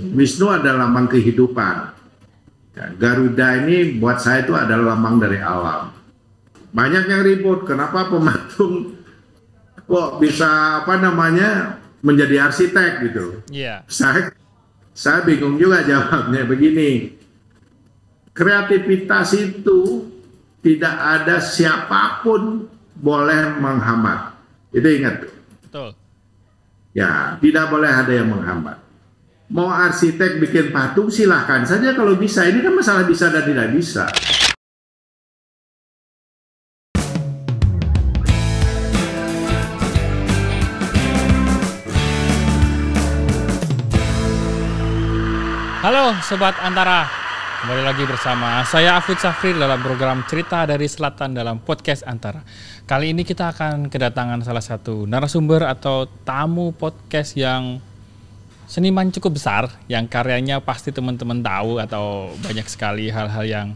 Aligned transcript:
Wisnu 0.00 0.48
adalah 0.48 0.88
lambang 0.88 1.10
kehidupan. 1.10 1.76
Ya, 2.72 2.88
Garuda 2.96 3.66
ini 3.66 4.00
buat 4.00 4.16
saya 4.16 4.48
itu 4.48 4.56
adalah 4.56 4.96
lambang 4.96 5.20
dari 5.20 5.36
alam. 5.36 5.92
Banyak 6.72 7.04
yang 7.04 7.20
ribut, 7.20 7.68
kenapa 7.68 8.08
pematung 8.08 8.96
kok 9.84 10.10
bisa 10.16 10.80
apa 10.80 10.96
namanya 10.96 11.76
menjadi 12.00 12.48
arsitek 12.48 12.92
gitu? 13.12 13.26
Iya. 13.52 13.84
Saya 13.92 14.32
saya 14.96 15.20
bingung 15.24 15.60
juga 15.60 15.84
jawabnya 15.84 16.48
begini. 16.48 17.20
Kreativitas 18.32 19.36
itu 19.36 20.08
tidak 20.64 20.96
ada 20.96 21.36
siapa 21.44 22.24
pun 22.24 22.64
boleh 22.96 23.60
menghambat. 23.60 24.32
Itu 24.72 24.88
ingat. 24.88 25.28
Betul. 25.68 25.92
Ya, 26.96 27.36
tidak 27.40 27.68
boleh 27.68 27.88
ada 27.88 28.12
yang 28.12 28.32
menghambat. 28.32 28.80
Mau 29.52 29.68
arsitek 29.68 30.40
bikin 30.40 30.72
patung 30.72 31.12
silahkan 31.12 31.60
saja 31.68 31.92
kalau 31.92 32.16
bisa. 32.16 32.48
Ini 32.48 32.64
kan 32.64 32.72
masalah 32.72 33.04
bisa 33.04 33.28
dan 33.28 33.44
tidak 33.44 33.68
bisa. 33.76 34.08
Halo 45.84 46.16
Sobat 46.24 46.56
Antara, 46.64 47.04
kembali 47.60 47.84
lagi 47.84 48.08
bersama 48.08 48.64
saya 48.64 48.96
Afid 48.96 49.20
Safri 49.20 49.52
dalam 49.52 49.84
program 49.84 50.24
Cerita 50.32 50.64
dari 50.64 50.88
Selatan 50.88 51.36
dalam 51.36 51.60
podcast 51.60 52.08
Antara. 52.08 52.40
Kali 52.88 53.12
ini 53.12 53.20
kita 53.20 53.52
akan 53.52 53.92
kedatangan 53.92 54.40
salah 54.48 54.64
satu 54.64 55.04
narasumber 55.04 55.68
atau 55.68 56.08
tamu 56.24 56.72
podcast 56.72 57.36
yang 57.36 57.91
seniman 58.72 59.12
cukup 59.12 59.36
besar, 59.36 59.68
yang 59.84 60.08
karyanya 60.08 60.64
pasti 60.64 60.96
teman-teman 60.96 61.44
tahu 61.44 61.76
atau 61.76 62.32
banyak 62.40 62.64
sekali 62.72 63.12
hal-hal 63.12 63.44
yang 63.44 63.68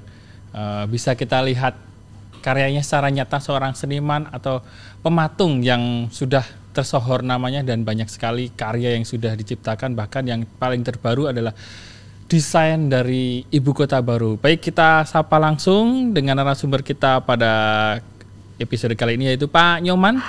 uh, 0.56 0.88
bisa 0.88 1.12
kita 1.12 1.44
lihat 1.44 1.77
karyanya 2.41 2.80
secara 2.80 3.12
nyata 3.12 3.36
seorang 3.36 3.77
seniman 3.77 4.25
atau 4.33 4.64
pematung 5.05 5.61
yang 5.61 6.08
sudah 6.08 6.48
tersohor 6.72 7.20
namanya 7.20 7.61
dan 7.61 7.84
banyak 7.84 8.08
sekali 8.08 8.48
karya 8.56 8.97
yang 8.97 9.05
sudah 9.05 9.36
diciptakan 9.36 9.92
bahkan 9.92 10.25
yang 10.25 10.48
paling 10.56 10.80
terbaru 10.80 11.28
adalah 11.28 11.53
desain 12.25 12.88
dari 12.88 13.44
ibu 13.53 13.77
kota 13.77 14.00
baru. 14.00 14.41
Baik 14.41 14.64
kita 14.64 15.05
sapa 15.05 15.36
langsung 15.36 16.16
dengan 16.16 16.41
narasumber 16.41 16.81
kita 16.81 17.20
pada 17.20 17.53
episode 18.56 18.97
kali 18.97 19.20
ini 19.20 19.36
yaitu 19.36 19.44
Pak 19.44 19.84
Nyoman. 19.84 20.25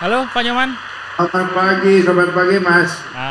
Halo 0.00 0.24
Pak 0.32 0.42
Nyoman. 0.48 0.90
Selamat 1.20 1.52
pagi, 1.52 1.94
selamat 2.00 2.30
pagi 2.32 2.56
Mas. 2.64 2.90
Ah, 3.12 3.29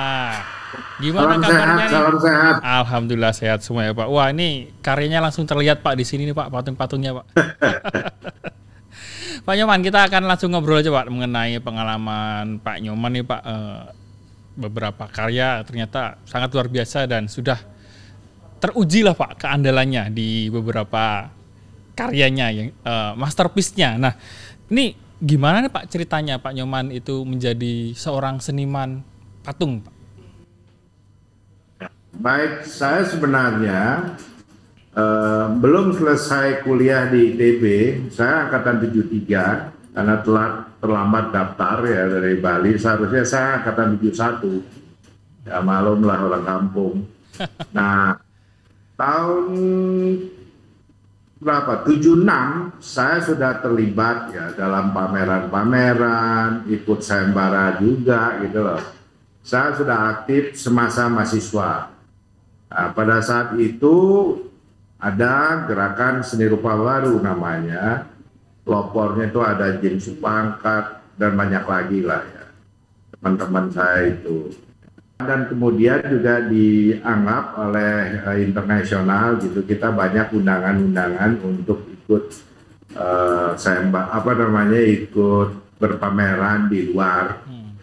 gimana 1.00 1.40
salam 1.40 1.42
kabarnya 1.42 1.56
sehat, 1.56 1.80
nih? 1.80 1.90
salam 1.90 2.16
sehat. 2.20 2.56
Alhamdulillah 2.60 3.34
sehat 3.34 3.60
semua 3.64 3.88
ya 3.88 3.96
Pak. 3.96 4.08
Wah 4.12 4.28
ini 4.36 4.76
karyanya 4.84 5.24
langsung 5.24 5.48
terlihat 5.48 5.80
Pak 5.80 5.96
di 5.96 6.04
sini 6.04 6.28
nih 6.28 6.36
Pak 6.36 6.52
patung-patungnya 6.52 7.16
Pak. 7.16 7.26
Pak 9.48 9.54
Nyoman 9.56 9.80
kita 9.80 10.12
akan 10.12 10.28
langsung 10.28 10.52
ngobrol 10.52 10.84
aja 10.84 10.92
Pak 10.92 11.08
mengenai 11.08 11.56
pengalaman 11.64 12.60
Pak 12.60 12.78
Nyoman 12.84 13.12
nih 13.16 13.26
Pak. 13.26 13.42
Eh, 13.48 13.84
beberapa 14.60 15.08
karya 15.08 15.64
ternyata 15.64 16.20
sangat 16.28 16.52
luar 16.52 16.68
biasa 16.68 17.08
dan 17.08 17.32
sudah 17.32 17.56
teruji 18.60 19.08
lah 19.08 19.16
Pak 19.16 19.40
keandalannya 19.40 20.12
di 20.12 20.52
beberapa 20.52 21.32
karyanya 21.96 22.48
yang 22.52 22.76
eh, 22.76 23.12
masterpiece-nya. 23.16 23.96
Nah 23.96 24.14
ini 24.68 24.92
gimana 25.20 25.64
nih 25.64 25.72
Pak 25.72 25.88
ceritanya 25.88 26.44
Pak 26.44 26.60
Nyoman 26.60 26.92
itu 26.92 27.24
menjadi 27.24 27.96
seorang 27.96 28.44
seniman 28.44 29.00
patung 29.48 29.80
Pak? 29.80 29.99
Baik, 32.20 32.68
saya 32.68 33.08
sebenarnya 33.08 34.12
eh, 34.92 35.48
belum 35.56 35.96
selesai 35.96 36.68
kuliah 36.68 37.08
di 37.08 37.32
ITB. 37.32 37.64
Saya 38.12 38.52
angkatan 38.52 38.84
73 38.84 39.96
karena 39.96 40.20
telat 40.20 40.54
terlambat 40.84 41.32
daftar 41.32 41.80
ya 41.88 42.12
dari 42.12 42.36
Bali. 42.44 42.76
Seharusnya 42.76 43.24
saya 43.24 43.64
angkatan 43.64 43.96
71. 44.04 45.48
Ya 45.48 45.64
malum 45.64 46.04
lah 46.04 46.20
orang 46.28 46.44
kampung. 46.44 46.96
Nah, 47.72 48.20
tahun 49.00 49.48
berapa? 51.40 51.88
76 51.88 52.84
saya 52.84 53.24
sudah 53.24 53.64
terlibat 53.64 54.36
ya 54.36 54.52
dalam 54.60 54.92
pameran-pameran, 54.92 56.68
ikut 56.68 57.00
sayembara 57.00 57.80
juga 57.80 58.44
gitu 58.44 58.60
loh. 58.60 58.84
Saya 59.40 59.72
sudah 59.72 60.20
aktif 60.20 60.60
semasa 60.60 61.08
mahasiswa. 61.08 61.99
Nah, 62.70 62.94
pada 62.94 63.18
saat 63.20 63.58
itu 63.58 63.98
ada 65.02 65.66
gerakan 65.66 66.22
seni 66.22 66.46
rupa 66.46 66.78
baru 66.78 67.18
namanya. 67.18 68.06
Lopornya 68.68 69.26
itu 69.34 69.42
ada 69.42 69.82
Jim 69.82 69.98
Supangkat 69.98 71.02
dan 71.18 71.34
banyak 71.34 71.66
lagi 71.66 72.00
lah 72.06 72.22
ya. 72.22 72.46
Teman-teman 73.18 73.74
saya 73.74 74.14
itu. 74.14 74.54
Dan 75.20 75.50
kemudian 75.52 76.00
juga 76.06 76.46
dianggap 76.48 77.58
oleh 77.60 78.24
eh, 78.24 78.38
internasional 78.46 79.36
gitu 79.42 79.66
kita 79.68 79.92
banyak 79.92 80.32
undangan-undangan 80.32 81.44
untuk 81.44 81.84
ikut 81.92 82.24
eh, 82.96 83.52
sayembara 83.60 84.16
apa 84.16 84.32
namanya 84.32 84.80
ikut 84.80 85.76
berpameran 85.76 86.72
di 86.72 86.92
luar 86.92 87.44
Hmm. 87.44 87.76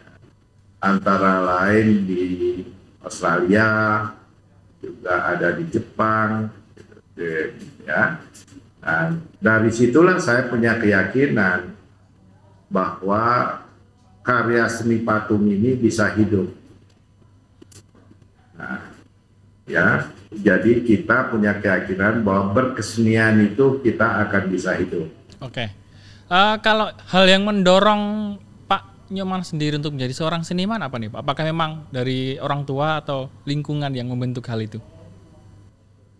antara 0.81 1.45
lain 1.45 2.09
di 2.09 2.25
Australia, 3.05 3.69
juga 4.87 5.35
ada 5.35 5.51
di 5.59 5.67
Jepang, 5.67 6.47
gitu, 7.19 7.59
ya. 7.83 8.23
Nah, 8.87 9.19
dari 9.43 9.75
situlah 9.75 10.23
saya 10.23 10.47
punya 10.47 10.79
keyakinan 10.79 11.75
bahwa 12.71 13.59
karya 14.23 14.71
seni 14.71 15.03
patung 15.03 15.43
ini 15.43 15.75
bisa 15.75 16.07
hidup. 16.15 16.55
Nah, 18.55 18.95
ya, 19.67 20.07
jadi 20.31 20.87
kita 20.87 21.35
punya 21.35 21.59
keyakinan 21.59 22.23
bahwa 22.23 22.55
berkesenian 22.55 23.43
itu 23.43 23.83
kita 23.83 24.23
akan 24.27 24.43
bisa 24.47 24.79
hidup. 24.79 25.11
Oke. 25.43 25.67
Eh, 26.27 26.55
kalau 26.63 26.91
hal 27.11 27.25
yang 27.27 27.43
mendorong 27.47 28.35
Nyoman 29.07 29.47
sendiri 29.47 29.79
untuk 29.79 29.95
menjadi 29.95 30.19
seorang 30.19 30.43
seniman 30.43 30.83
apa 30.83 30.99
nih 30.99 31.15
Pak? 31.15 31.23
Apakah 31.23 31.45
memang 31.47 31.87
dari 31.95 32.35
orang 32.43 32.67
tua 32.67 32.99
atau 32.99 33.31
lingkungan 33.47 33.95
yang 33.95 34.11
membentuk 34.11 34.43
hal 34.51 34.59
itu? 34.59 34.83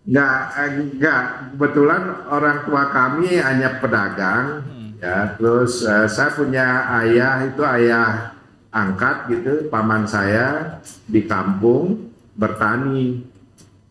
Enggak, 0.07 0.39
eh, 0.55 0.71
enggak. 0.87 1.23
Kebetulan 1.51 2.03
orang 2.31 2.57
tua 2.63 2.83
kami 2.87 3.43
hanya 3.43 3.83
pedagang, 3.83 4.63
ya. 5.03 5.35
Terus 5.35 5.83
eh, 5.83 6.07
saya 6.07 6.31
punya 6.31 6.87
ayah 7.03 7.43
itu 7.43 7.59
ayah 7.59 8.31
angkat 8.71 9.35
gitu, 9.35 9.67
paman 9.67 10.07
saya 10.07 10.79
di 11.03 11.27
kampung 11.27 12.07
bertani. 12.39 13.19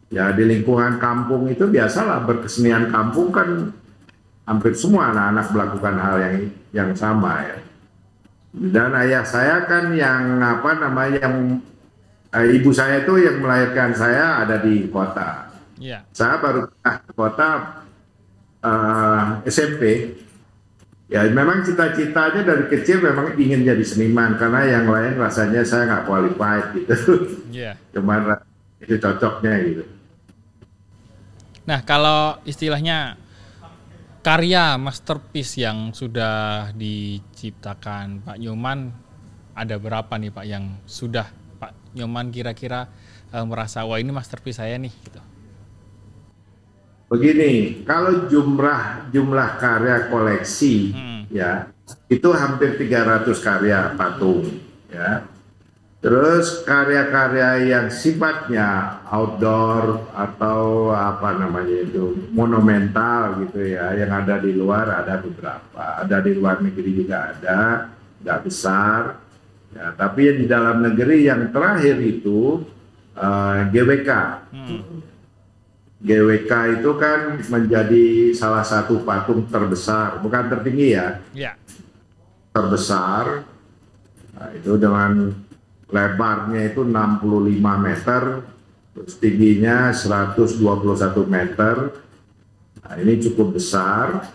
Ya 0.08 0.32
di 0.32 0.46
lingkungan 0.46 0.96
kampung 1.02 1.50
itu 1.52 1.68
biasalah 1.68 2.24
berkesenian 2.24 2.94
kampung 2.94 3.34
kan 3.34 3.74
hampir 4.46 4.72
semua 4.72 5.10
anak-anak 5.10 5.46
melakukan 5.50 5.94
hal 5.98 6.16
yang 6.22 6.36
yang 6.70 6.90
sama 6.94 7.42
ya. 7.42 7.65
Dan 8.56 8.96
ayah 8.96 9.20
saya 9.20 9.68
kan 9.68 9.92
yang 9.92 10.40
apa 10.40 10.80
namanya 10.80 11.20
yang 11.20 11.60
eh, 12.32 12.56
ibu 12.56 12.72
saya 12.72 13.04
itu 13.04 13.20
yang 13.20 13.44
melahirkan 13.44 13.92
saya 13.92 14.40
ada 14.40 14.56
di 14.58 14.88
kota 14.88 15.44
Iya. 15.76 16.08
saya 16.08 16.40
baru 16.40 16.64
pindah 16.72 16.94
ke 17.04 17.10
kota 17.12 17.48
eh, 18.64 19.22
SMP. 19.46 19.82
Ya 21.06 21.22
memang 21.28 21.62
cita-citanya 21.62 22.42
dari 22.42 22.66
kecil 22.66 22.98
memang 22.98 23.36
ingin 23.38 23.62
jadi 23.62 23.84
seniman 23.84 24.34
karena 24.34 24.66
yang 24.66 24.90
lain 24.90 25.14
rasanya 25.14 25.62
saya 25.62 25.86
nggak 25.86 26.04
qualified 26.08 26.66
gitu. 26.74 26.96
Iya. 27.52 27.76
Cuman 27.94 28.24
ra- 28.24 28.46
itu 28.80 28.96
cocoknya 28.96 29.52
gitu. 29.62 29.84
Nah, 31.66 31.82
kalau 31.82 32.38
istilahnya 32.42 33.18
karya 34.26 34.74
masterpiece 34.74 35.62
yang 35.62 35.94
sudah 35.94 36.74
diciptakan 36.74 38.26
Pak 38.26 38.42
Nyoman 38.42 38.90
ada 39.54 39.78
berapa 39.78 40.18
nih 40.18 40.34
Pak 40.34 40.46
yang 40.50 40.82
sudah 40.82 41.30
Pak 41.62 41.94
Nyoman 41.94 42.34
kira-kira 42.34 42.90
eh, 43.30 43.44
merasa 43.46 43.86
wah 43.86 44.02
ini 44.02 44.10
masterpiece 44.10 44.58
saya 44.58 44.82
nih 44.82 44.90
gitu. 44.90 45.22
Begini, 47.06 47.86
kalau 47.86 48.26
jumlah 48.26 49.14
jumlah 49.14 49.62
karya 49.62 50.10
koleksi 50.10 50.90
Hmm. 50.90 51.22
ya 51.30 51.70
itu 52.10 52.26
hampir 52.34 52.74
300 52.74 53.30
karya 53.38 53.94
patung 53.94 54.42
ya. 54.90 55.22
Terus 56.06 56.62
karya-karya 56.62 57.66
yang 57.66 57.90
sifatnya 57.90 59.02
outdoor 59.10 60.06
atau 60.14 60.94
apa 60.94 61.34
namanya 61.34 61.82
itu 61.82 62.30
monumental 62.30 63.42
gitu 63.42 63.74
ya, 63.74 63.90
yang 63.98 64.14
ada 64.14 64.38
di 64.38 64.54
luar 64.54 65.02
ada 65.02 65.18
beberapa, 65.18 65.82
ada 65.98 66.22
di 66.22 66.30
luar 66.38 66.62
negeri 66.62 67.02
juga 67.02 67.34
ada, 67.34 67.90
nggak 68.22 68.38
besar. 68.46 69.18
Ya, 69.74 69.98
tapi 69.98 70.30
yang 70.30 70.38
di 70.38 70.46
dalam 70.46 70.76
negeri 70.86 71.26
yang 71.26 71.50
terakhir 71.50 71.98
itu 71.98 72.62
uh, 73.18 73.66
GWK. 73.66 74.10
Hmm. 74.54 75.02
GWK 76.06 76.52
itu 76.78 76.90
kan 77.02 77.42
menjadi 77.50 78.30
salah 78.30 78.62
satu 78.62 79.02
patung 79.02 79.42
terbesar, 79.50 80.22
bukan 80.22 80.54
tertinggi 80.54 80.94
ya, 80.94 81.18
ya. 81.34 81.58
terbesar. 82.54 83.42
Nah, 84.38 84.48
itu 84.54 84.78
dengan 84.78 85.34
lebarnya 85.90 86.72
itu 86.72 86.82
65 86.82 87.76
meter, 87.78 88.22
tingginya 89.22 89.90
121 89.90 91.26
meter. 91.26 91.74
Nah, 92.82 92.94
ini 93.02 93.14
cukup 93.22 93.58
besar 93.58 94.30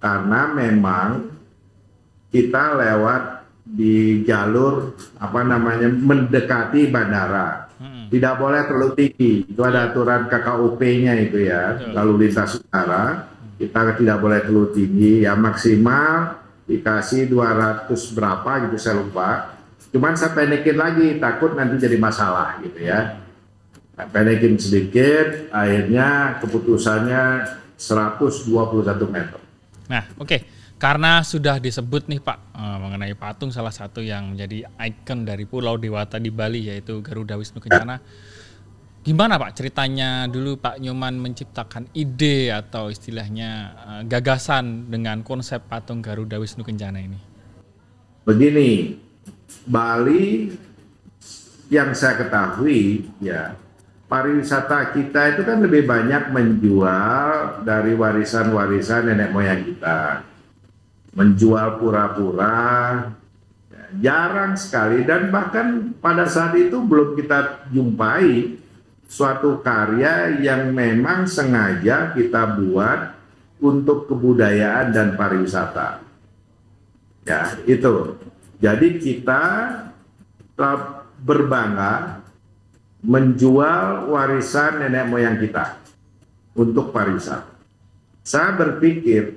karena 0.00 0.52
memang 0.52 1.32
kita 2.28 2.76
lewat 2.76 3.22
di 3.64 4.20
jalur 4.28 4.92
apa 5.16 5.40
namanya 5.40 5.88
mendekati 5.88 6.92
bandara 6.92 7.64
Hmm. 7.84 8.06
Tidak 8.06 8.34
boleh 8.38 8.60
terlalu 8.70 8.90
tinggi. 8.94 9.32
Itu 9.50 9.60
ada 9.66 9.90
aturan 9.90 10.30
KKUP-nya 10.30 11.14
itu 11.18 11.38
ya. 11.42 11.74
Betul. 11.74 11.92
Lalu 11.92 12.12
lintas 12.26 12.52
udara 12.62 13.04
kita 13.58 13.98
tidak 13.98 14.18
boleh 14.22 14.40
terlalu 14.46 14.68
tinggi. 14.72 15.12
Ya 15.26 15.34
maksimal 15.34 16.38
dikasih 16.64 17.28
200 17.28 17.90
berapa 18.14 18.50
gitu 18.68 18.76
saya 18.78 19.02
lupa. 19.02 19.53
Cuman 19.94 20.18
saya 20.18 20.34
pendekin 20.34 20.74
lagi 20.74 21.22
takut 21.22 21.54
nanti 21.54 21.78
jadi 21.78 21.94
masalah 22.02 22.58
gitu 22.66 22.82
ya. 22.82 23.22
Pendekin 23.94 24.58
sedikit, 24.58 25.54
akhirnya 25.54 26.42
keputusannya 26.42 27.46
121 27.78 29.06
meter. 29.06 29.38
Nah, 29.86 30.02
oke. 30.18 30.26
Okay. 30.26 30.40
Karena 30.74 31.22
sudah 31.22 31.62
disebut 31.62 32.10
nih 32.10 32.18
Pak 32.18 32.38
uh, 32.52 32.76
mengenai 32.82 33.14
patung 33.14 33.54
salah 33.54 33.70
satu 33.70 34.02
yang 34.02 34.34
menjadi 34.34 34.66
ikon 34.74 35.22
dari 35.22 35.46
Pulau 35.46 35.78
Dewata 35.78 36.18
di 36.18 36.28
Bali 36.34 36.66
yaitu 36.66 36.98
Garuda 37.00 37.38
Wisnu 37.38 37.62
Kencana. 37.62 38.02
Gimana 39.06 39.38
Pak 39.38 39.56
ceritanya 39.56 40.26
dulu 40.26 40.58
Pak 40.58 40.82
Nyoman 40.82 41.16
menciptakan 41.22 41.88
ide 41.94 42.50
atau 42.50 42.90
istilahnya 42.90 43.50
uh, 43.80 44.02
gagasan 44.04 44.90
dengan 44.90 45.22
konsep 45.22 45.62
patung 45.70 46.02
Garuda 46.02 46.42
Wisnu 46.42 46.66
Kencana 46.66 46.98
ini? 46.98 47.16
Begini, 48.26 48.98
Bali 49.64 50.52
yang 51.72 51.96
saya 51.96 52.20
ketahui 52.20 53.08
ya 53.24 53.56
pariwisata 54.06 54.92
kita 54.92 55.34
itu 55.34 55.42
kan 55.48 55.64
lebih 55.64 55.88
banyak 55.88 56.30
menjual 56.30 57.64
dari 57.64 57.96
warisan-warisan 57.96 59.08
nenek 59.08 59.32
moyang 59.32 59.64
kita 59.64 60.22
menjual 61.16 61.80
pura-pura 61.80 63.08
jarang 64.02 64.58
sekali 64.58 65.06
dan 65.06 65.30
bahkan 65.30 65.94
pada 66.02 66.26
saat 66.26 66.54
itu 66.58 66.82
belum 66.82 67.14
kita 67.14 67.70
jumpai 67.70 68.58
suatu 69.06 69.62
karya 69.62 70.42
yang 70.42 70.74
memang 70.74 71.28
sengaja 71.28 72.10
kita 72.16 72.58
buat 72.58 73.14
untuk 73.62 74.10
kebudayaan 74.10 74.90
dan 74.90 75.08
pariwisata. 75.14 76.02
Ya, 77.24 77.56
itu. 77.64 78.18
Jadi 78.62 78.98
kita 79.02 79.42
berbangga 81.20 82.24
menjual 83.04 84.08
warisan 84.12 84.80
nenek 84.80 85.04
moyang 85.08 85.36
kita 85.36 85.80
untuk 86.56 86.94
pariwisata. 86.94 87.52
Saya 88.24 88.56
berpikir 88.56 89.36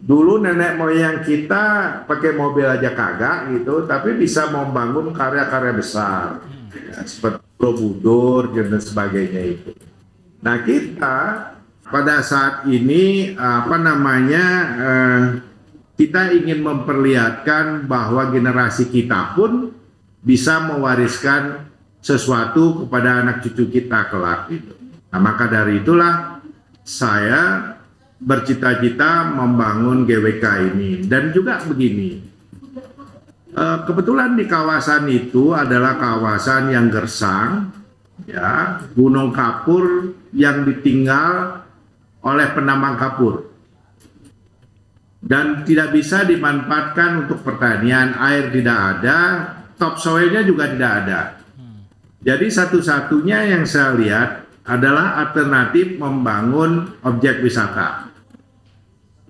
dulu 0.00 0.40
nenek 0.40 0.80
moyang 0.80 1.20
kita 1.20 1.64
pakai 2.08 2.32
mobil 2.32 2.64
aja 2.64 2.96
kagak 2.96 3.52
gitu, 3.52 3.84
tapi 3.84 4.16
bisa 4.16 4.48
membangun 4.48 5.12
karya-karya 5.12 5.72
besar 5.76 6.40
ya, 6.72 7.04
seperti 7.04 7.44
Borobudur 7.62 8.50
dan 8.50 8.82
sebagainya 8.82 9.54
itu. 9.54 9.70
Nah 10.42 10.66
kita 10.66 11.18
pada 11.86 12.18
saat 12.18 12.66
ini 12.66 13.38
apa 13.38 13.78
namanya 13.78 14.44
eh, 14.82 15.22
kita 16.02 16.34
ingin 16.34 16.66
memperlihatkan 16.66 17.86
bahwa 17.86 18.26
generasi 18.34 18.90
kita 18.90 19.38
pun 19.38 19.70
bisa 20.18 20.58
mewariskan 20.66 21.70
sesuatu 22.02 22.82
kepada 22.82 23.22
anak 23.22 23.46
cucu 23.46 23.70
kita 23.70 24.10
kelak 24.10 24.50
itu. 24.50 24.74
Nah 25.14 25.20
maka 25.22 25.46
dari 25.46 25.78
itulah 25.78 26.42
saya 26.82 27.78
bercita-cita 28.18 29.30
membangun 29.30 30.02
GWK 30.02 30.74
ini 30.74 31.06
dan 31.06 31.30
juga 31.30 31.62
begini 31.62 32.18
eh, 33.54 33.78
kebetulan 33.86 34.34
di 34.34 34.50
kawasan 34.50 35.06
itu 35.06 35.54
adalah 35.54 36.02
kawasan 36.02 36.74
yang 36.74 36.90
gersang 36.90 37.70
ya 38.26 38.82
Gunung 38.98 39.30
Kapur 39.30 40.18
yang 40.34 40.66
ditinggal 40.66 41.62
oleh 42.26 42.46
penambang 42.54 42.98
kapur 42.98 43.51
dan 45.22 45.62
tidak 45.62 45.94
bisa 45.94 46.26
dimanfaatkan 46.26 47.26
untuk 47.26 47.46
pertanian 47.46 48.18
air 48.18 48.50
tidak 48.50 48.78
ada 48.98 49.18
top 49.78 49.94
soilnya 49.96 50.42
juga 50.42 50.74
tidak 50.74 50.92
ada 51.06 51.20
jadi 52.22 52.46
satu-satunya 52.46 53.54
yang 53.54 53.64
saya 53.66 53.94
lihat 53.94 54.30
adalah 54.66 55.22
alternatif 55.22 55.98
membangun 55.98 56.98
objek 57.02 57.42
wisata 57.42 58.12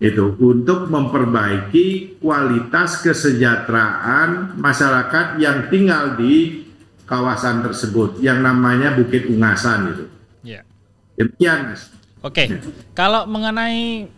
itu 0.03 0.35
untuk 0.43 0.91
memperbaiki 0.91 2.19
kualitas 2.19 2.99
kesejahteraan 3.07 4.59
masyarakat 4.59 5.39
yang 5.39 5.71
tinggal 5.71 6.19
di 6.19 6.67
kawasan 7.07 7.63
tersebut 7.63 8.19
yang 8.19 8.43
namanya 8.43 8.99
Bukit 8.99 9.31
Ungasan 9.31 9.95
itu. 9.95 10.05
Ya. 10.43 10.67
Demikian, 11.15 11.71
Mas. 11.71 11.95
Oke, 12.19 12.51
kalau 12.99 13.31
mengenai 13.31 14.11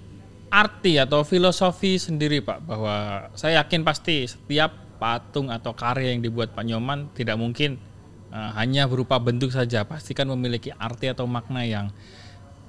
arti 0.55 1.03
atau 1.03 1.27
filosofi 1.27 1.99
sendiri, 1.99 2.39
Pak, 2.39 2.62
bahwa 2.62 3.27
saya 3.35 3.59
yakin 3.67 3.83
pasti 3.83 4.31
setiap 4.31 4.71
patung 5.03 5.51
atau 5.51 5.75
karya 5.75 6.15
yang 6.15 6.23
dibuat 6.23 6.55
Pak 6.55 6.62
Nyoman 6.62 7.11
tidak 7.11 7.35
mungkin 7.35 7.83
uh, 8.31 8.55
hanya 8.55 8.87
berupa 8.87 9.19
bentuk 9.19 9.51
saja, 9.51 9.83
pasti 9.83 10.15
kan 10.15 10.31
memiliki 10.31 10.71
arti 10.71 11.11
atau 11.11 11.27
makna 11.27 11.67
yang 11.67 11.91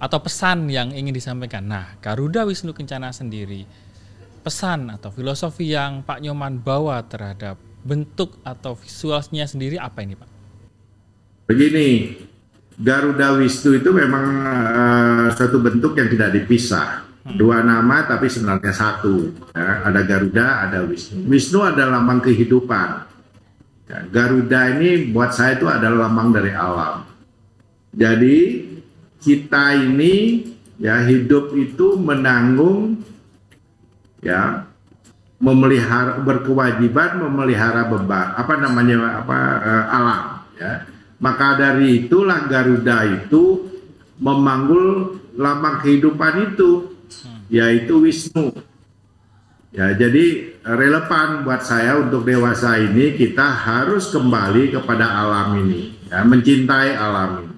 atau 0.01 0.17
pesan 0.17 0.65
yang 0.67 0.89
ingin 0.91 1.13
disampaikan. 1.13 1.69
Nah, 1.69 2.01
Garuda 2.01 2.43
Wisnu 2.49 2.73
Kencana 2.73 3.13
sendiri, 3.13 3.69
pesan 4.41 4.89
atau 4.89 5.13
filosofi 5.13 5.69
yang 5.69 6.01
Pak 6.01 6.25
Nyoman 6.25 6.59
bawa 6.59 7.05
terhadap 7.05 7.61
bentuk 7.85 8.41
atau 8.41 8.73
visualnya 8.73 9.45
sendiri 9.45 9.77
apa 9.77 10.01
ini 10.01 10.17
Pak? 10.17 10.29
Begini, 11.45 12.17
Garuda 12.81 13.37
Wisnu 13.37 13.77
itu 13.77 13.93
memang 13.93 14.25
uh, 14.73 15.27
suatu 15.37 15.61
bentuk 15.61 15.93
yang 15.93 16.09
tidak 16.09 16.33
dipisah. 16.33 17.04
Hmm. 17.25 17.41
Dua 17.41 17.65
nama 17.65 18.05
tapi 18.05 18.29
sebenarnya 18.29 18.69
satu. 18.69 19.33
Ya, 19.57 19.81
ada 19.81 20.05
Garuda, 20.05 20.69
ada 20.69 20.85
Wisnu. 20.85 21.25
Wisnu 21.25 21.65
adalah 21.65 21.97
lambang 21.97 22.21
kehidupan. 22.21 22.89
Ya, 23.89 24.05
Garuda 24.13 24.77
ini 24.77 25.09
buat 25.09 25.33
saya 25.33 25.57
itu 25.57 25.65
adalah 25.65 26.05
lambang 26.05 26.37
dari 26.37 26.53
alam. 26.53 27.01
Jadi 27.97 28.37
kita 29.25 29.73
ini 29.73 30.45
ya 30.77 31.01
hidup 31.01 31.57
itu 31.57 31.97
menanggung 31.97 33.01
ya 34.21 34.69
memelihara 35.41 36.21
berkewajiban 36.21 37.25
memelihara 37.25 37.87
beban 37.87 38.35
apa 38.35 38.53
namanya 38.59 39.23
apa 39.23 39.39
uh, 39.63 39.85
alam 39.87 40.23
ya 40.59 40.73
maka 41.19 41.55
dari 41.55 42.05
itulah 42.05 42.43
Garuda 42.51 43.07
itu 43.07 43.71
memanggul 44.19 45.15
lambang 45.39 45.79
kehidupan 45.79 46.53
itu 46.53 46.94
yaitu 47.51 48.01
Wisnu 48.03 48.55
ya 49.75 49.91
jadi 49.95 50.55
relevan 50.63 51.43
buat 51.43 51.61
saya 51.61 51.99
untuk 51.99 52.23
dewasa 52.23 52.79
ini 52.79 53.15
kita 53.15 53.43
harus 53.45 54.09
kembali 54.09 54.75
kepada 54.75 55.05
alam 55.07 55.59
ini 55.65 55.95
ya 56.07 56.23
mencintai 56.23 56.95
alam 56.95 57.43
ini 57.43 57.55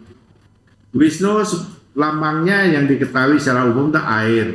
Wisnu 0.98 1.46
lambangnya 1.98 2.70
yang 2.70 2.86
diketahui 2.86 3.42
secara 3.42 3.66
umum 3.66 3.90
itu 3.90 4.02
air. 4.02 4.48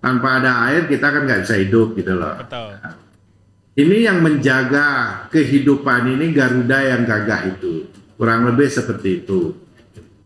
Tanpa 0.00 0.40
ada 0.40 0.72
air 0.72 0.88
kita 0.88 1.12
kan 1.12 1.28
nggak 1.28 1.44
bisa 1.44 1.54
hidup 1.60 1.92
gitu 1.92 2.16
loh. 2.16 2.40
Betul. 2.40 2.72
Ini 3.76 3.96
yang 4.08 4.18
menjaga 4.24 4.88
kehidupan 5.28 6.16
ini 6.16 6.32
Garuda 6.32 6.80
yang 6.80 7.04
gagah 7.04 7.52
itu. 7.52 7.84
Kurang 8.16 8.48
lebih 8.48 8.72
seperti 8.72 9.24
itu. 9.24 9.52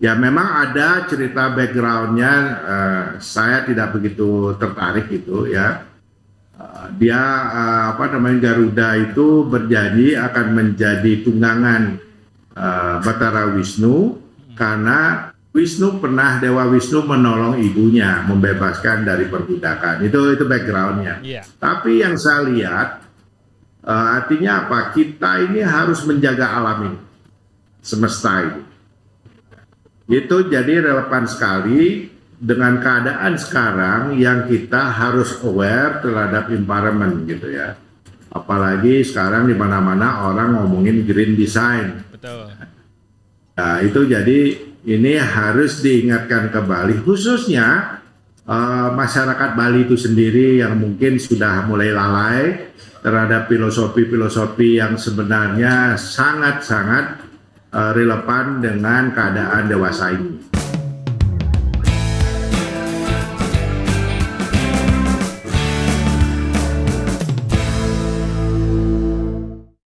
Ya 0.02 0.18
memang 0.18 0.66
ada 0.66 1.06
cerita 1.06 1.54
backgroundnya, 1.54 2.34
uh, 2.66 3.06
saya 3.22 3.62
tidak 3.62 3.94
begitu 3.94 4.52
tertarik 4.58 5.06
itu 5.08 5.48
ya. 5.54 5.86
Uh, 6.54 6.86
dia 6.98 7.18
uh, 7.50 7.82
apa 7.94 8.14
namanya 8.14 8.50
Garuda 8.50 8.94
itu 8.98 9.46
berjanji 9.46 10.14
akan 10.14 10.46
menjadi 10.54 11.12
tunggangan 11.26 11.98
uh, 12.54 13.02
Batara 13.02 13.54
Wisnu 13.54 14.18
karena 14.54 15.30
Wisnu 15.54 16.02
pernah 16.02 16.42
Dewa 16.42 16.66
Wisnu 16.66 17.06
menolong 17.06 17.62
ibunya 17.62 18.26
membebaskan 18.26 19.06
dari 19.06 19.30
perbudakan 19.30 20.02
itu 20.02 20.18
itu 20.34 20.44
backgroundnya. 20.46 21.22
Yeah. 21.22 21.46
Tapi 21.62 22.02
yang 22.02 22.18
saya 22.18 22.42
lihat 22.50 23.06
uh, 23.86 24.06
artinya 24.18 24.66
apa? 24.66 24.90
Kita 24.90 25.38
ini 25.46 25.62
harus 25.62 26.02
menjaga 26.02 26.58
alam 26.58 26.78
ini. 26.90 27.00
semesta 27.84 28.40
itu. 28.40 28.63
Itu 30.04 30.52
jadi 30.52 30.84
relevan 30.84 31.24
sekali 31.24 32.12
dengan 32.36 32.76
keadaan 32.82 33.40
sekarang 33.40 34.20
yang 34.20 34.44
kita 34.44 34.92
harus 34.92 35.40
aware 35.40 36.04
terhadap 36.04 36.52
environment 36.52 37.24
gitu 37.24 37.48
ya. 37.48 37.78
Apalagi 38.28 39.00
sekarang 39.06 39.48
di 39.48 39.54
mana-mana 39.56 40.28
orang 40.28 40.60
ngomongin 40.60 41.08
green 41.08 41.38
design. 41.38 42.04
Betul. 42.10 42.52
Nah, 43.54 43.78
itu 43.80 44.00
jadi 44.04 44.40
ini 44.84 45.16
harus 45.16 45.80
diingatkan 45.80 46.52
kembali 46.52 47.00
khususnya 47.06 48.02
uh, 48.44 48.92
masyarakat 48.92 49.56
Bali 49.56 49.88
itu 49.88 49.96
sendiri 49.96 50.60
yang 50.60 50.76
mungkin 50.76 51.16
sudah 51.16 51.64
mulai 51.64 51.94
lalai 51.94 52.68
terhadap 53.00 53.48
filosofi-filosofi 53.48 54.80
yang 54.80 54.96
sebenarnya 55.00 55.96
sangat-sangat 55.96 57.23
relevan 57.74 58.62
dengan 58.62 59.10
keadaan 59.10 59.66
dewasa 59.66 60.14
ini. 60.14 60.63